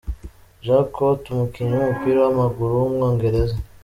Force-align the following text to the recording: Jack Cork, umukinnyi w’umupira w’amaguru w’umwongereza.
Jack 0.65 0.87
Cork, 0.95 1.21
umukinnyi 1.33 1.75
w’umupira 1.77 2.17
w’amaguru 2.21 2.71
w’umwongereza. 2.81 3.55